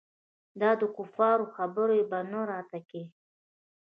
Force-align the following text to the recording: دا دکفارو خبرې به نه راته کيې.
دا 0.61 0.71
دکفارو 0.81 1.45
خبرې 1.55 1.99
به 2.09 2.19
نه 2.31 2.41
راته 2.51 2.79
کيې. 2.89 3.05